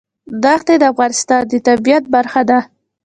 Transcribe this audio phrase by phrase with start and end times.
[0.43, 2.59] دښتې د افغانستان د طبیعت برخه ده.